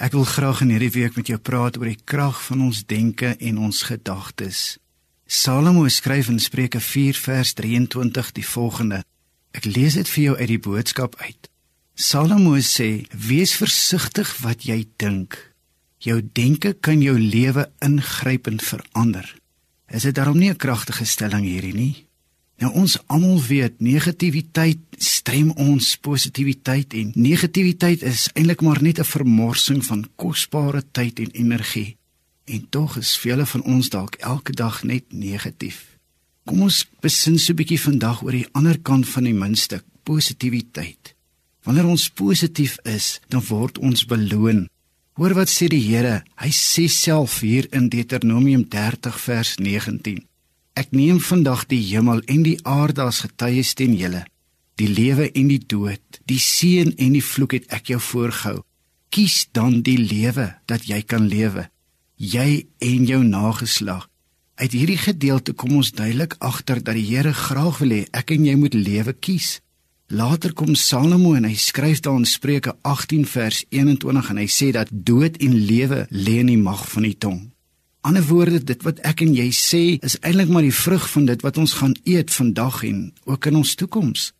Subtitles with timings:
[0.00, 3.34] Ek wil graag in hierdie week met jou praat oor die krag van ons denke
[3.36, 4.78] en ons gedagtes.
[5.28, 9.02] Salomo skryf in Spreuke 4 vers 23 die volgende.
[9.52, 11.50] Ek lees dit vir jou uit die boodskap uit.
[11.92, 15.36] Salomo sê: "Wees versigtig wat jy dink.
[15.98, 19.36] Jou denke kan jou lewe ingrypend verander."
[19.92, 22.06] Is dit daarom nie 'n kragtige stelling hierdie nie?
[22.60, 29.12] Nou ons almal weet negativiteit strem ons positiwiteit en negativiteit is eintlik maar net 'n
[29.16, 31.96] vermorsing van kosbare tyd en energie.
[32.44, 35.96] En tog is vele van ons dalk elke dag net negatief.
[36.44, 41.14] Kom ons besin so 'n bietjie vandag oor die ander kant van die muntstuk, positiwiteit.
[41.62, 44.68] Wanneer ons positief is, dan word ons beloon.
[45.12, 46.22] Hoor wat sê die Here?
[46.36, 50.29] Hy sê self hier in Deuteronomium 30 vers 19.
[50.80, 54.22] Ek neem vandag die hemel en die aarde as getuies teen julle.
[54.80, 58.62] Die lewe en die dood, die seën en die vloek het ek jou voorgehou.
[59.12, 61.66] Kies dan die lewe dat jy kan lewe,
[62.16, 64.06] jy en jou nageslag.
[64.60, 68.48] Uit hierdie gedeelte kom ons duidelik agter dat die Here graag wil hê ek en
[68.48, 69.58] jy moet lewe kies.
[70.08, 74.72] Later kom Salomo en hy skryf daar in Spreuke 18 vers 21 en hy sê
[74.76, 77.40] dat dood en lewe lê in die mag van die tong.
[78.00, 81.42] Ander woorde, dit wat ek en jy sê is eintlik maar die vrug van dit
[81.44, 84.30] wat ons gaan eet vandag en ook in ons toekoms.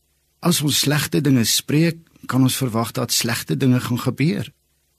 [0.40, 4.48] As ons slegte dinge spreek, kan ons verwag dat slegte dinge gaan gebeur.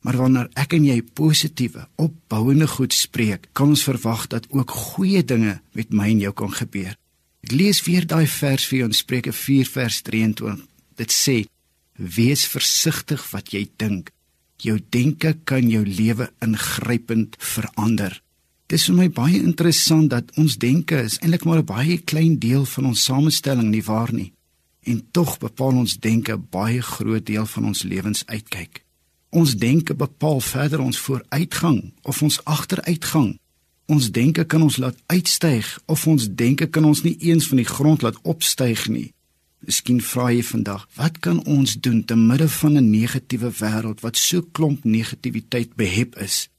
[0.06, 5.25] Maar wanneer ek en jy positiewe, opbouende goed spreek, kan ons verwag dat ook goeie
[5.25, 6.94] dinge met my en jou kan gebeur.
[7.42, 10.66] Ek lees weer daai vers vir ons Spreuke 4 vers 23.
[11.02, 11.38] Dit sê:
[11.98, 14.14] Wees versigtig wat jy dink.
[14.62, 18.22] Jou denke kan jou lewe ingrypend verander.
[18.72, 22.66] Dis vir my baie interessant dat ons denke is eintlik maar 'n baie klein deel
[22.66, 24.31] van ons samestelling nie waar nie.
[24.83, 28.86] En tog bepaal ons denke baie groot deel van ons lewensuitkyk.
[29.30, 33.39] Ons denke bepaal verder ons vooruitgang of ons agteruitgang.
[33.86, 37.72] Ons denke kan ons laat uitstyg of ons denke kan ons nie eens van die
[37.75, 39.13] grond laat opstyg nie.
[39.59, 44.17] Miskien vra jy vandag, wat kan ons doen te midde van 'n negatiewe wêreld wat
[44.17, 46.50] so klomp negativiteit behep is?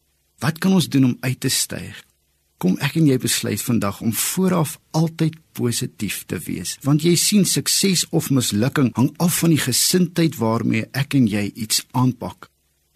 [0.42, 1.98] Wat kan ons doen om uit te styg?
[2.58, 7.46] Kom ek en jy besluit vandag om vooraf altyd positief te wees, want jy sien
[7.46, 12.48] sukses of mislukking hang af van die gesindheid waarmee ek en jy iets aanpak.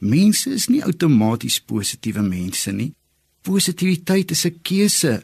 [0.02, 2.92] Mense is nie outomaties positiewe mense nie.
[3.46, 5.22] Positiwiteit is 'n keuse.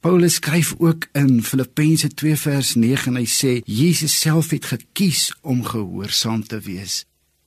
[0.00, 5.32] Paulus skryf ook in Filippense 2 vers 9 en hy sê Jesus self het gekies
[5.42, 7.04] om gehoorsaam te wees.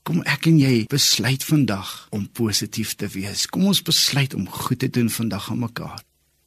[0.07, 3.41] Kom ek en jy besluit vandag om positief te wees.
[3.51, 5.99] Kom ons besluit om goed te doen vandag aan mekaar.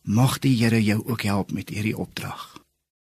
[0.08, 2.59] Mag die Here jou ook help met hierdie opdrag.